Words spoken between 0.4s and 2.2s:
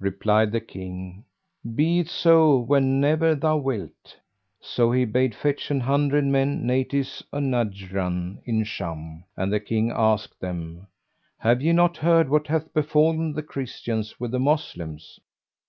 the King, "Be it